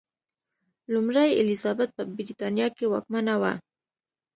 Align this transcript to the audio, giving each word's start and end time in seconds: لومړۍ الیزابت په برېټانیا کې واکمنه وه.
لومړۍ 0.93 1.29
الیزابت 1.41 1.89
په 1.97 2.03
برېټانیا 2.15 2.67
کې 2.77 2.85
واکمنه 2.91 3.35
وه. 3.41 3.53